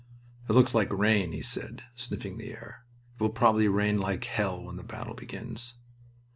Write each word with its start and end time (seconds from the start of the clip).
"It 0.49 0.53
looks 0.53 0.73
like 0.73 0.91
rain," 0.91 1.31
he 1.31 1.43
said, 1.43 1.83
sniffing 1.93 2.39
the 2.39 2.51
air. 2.53 2.85
"It 3.13 3.21
will 3.21 3.29
probably 3.29 3.67
rain 3.67 3.99
like 3.99 4.23
hell 4.23 4.63
when 4.63 4.77
the 4.77 4.83
battle 4.83 5.13
begins." 5.13 5.75